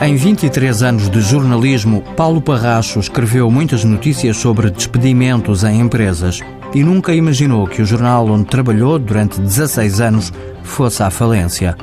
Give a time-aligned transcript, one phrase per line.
[0.00, 6.40] Em 23 anos de jornalismo, Paulo Parracho escreveu muitas notícias sobre despedimentos em empresas
[6.72, 10.32] e nunca imaginou que o jornal onde trabalhou durante 16 anos
[10.62, 11.76] fosse à falência.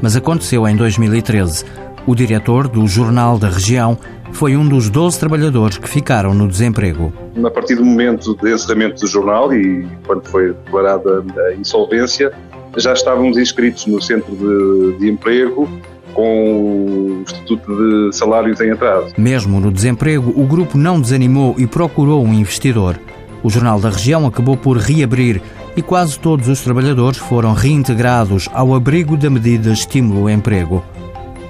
[0.00, 1.66] Mas aconteceu em 2013.
[2.06, 3.98] O diretor do Jornal da Região
[4.32, 7.12] foi um dos 12 trabalhadores que ficaram no desemprego.
[7.44, 12.32] A partir do momento de encerramento do jornal e quando foi declarada a insolvência,
[12.78, 15.68] já estávamos inscritos no centro de, de emprego
[16.14, 16.87] com
[17.18, 19.14] o Estatuto de Salários em atraso.
[19.16, 22.98] Mesmo no desemprego, o grupo não desanimou e procurou um investidor.
[23.42, 25.40] O Jornal da Região acabou por reabrir
[25.76, 30.82] e quase todos os trabalhadores foram reintegrados ao abrigo da medida Estímulo Emprego.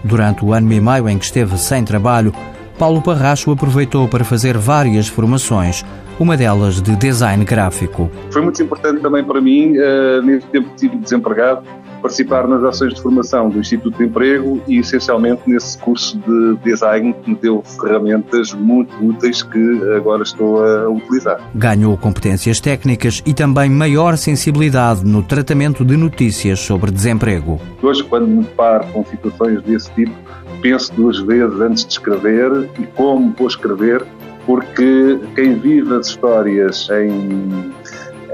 [0.05, 2.33] Durante o ano e meio em que esteve sem trabalho,
[2.79, 5.85] Paulo Parracho aproveitou para fazer várias formações,
[6.19, 8.11] uma delas de design gráfico.
[8.31, 11.63] Foi muito importante também para mim, uh, nesse tempo que estive desempregado,
[12.01, 17.13] participar nas ações de formação do Instituto de Emprego e, essencialmente, nesse curso de design
[17.13, 21.41] que me deu ferramentas muito úteis que agora estou a utilizar.
[21.55, 27.61] Ganhou competências técnicas e também maior sensibilidade no tratamento de notícias sobre desemprego.
[27.83, 30.13] Hoje, quando me deparo com situações desse tipo,
[30.63, 34.05] penso duas vezes antes de escrever e como vou escrever,
[34.49, 37.71] porque quem vive as histórias em,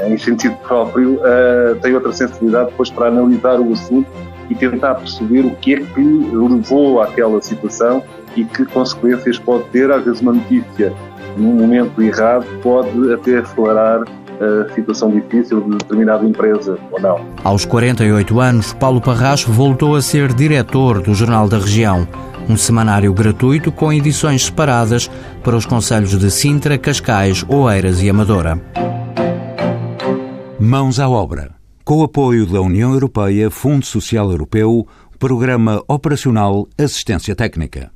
[0.06, 4.06] em sentido próprio uh, tem outra sensibilidade depois para analisar o assunto
[4.48, 8.00] e tentar perceber o que é que levou àquela situação
[8.36, 9.90] e que consequências pode ter.
[9.90, 10.92] Às vezes, uma notícia
[11.36, 14.04] num momento errado pode até acelerar
[14.40, 17.20] a situação difícil de determinada empresa ou não.
[17.42, 22.06] Aos 48 anos, Paulo Parracho voltou a ser diretor do Jornal da Região,
[22.48, 25.10] um semanário gratuito com edições separadas
[25.42, 28.60] para os conselhos de Sintra, Cascais, Oeiras e Amadora.
[30.58, 31.54] Mãos à obra.
[31.84, 34.86] Com o apoio da União Europeia, Fundo Social Europeu,
[35.18, 37.92] Programa Operacional Assistência Técnica.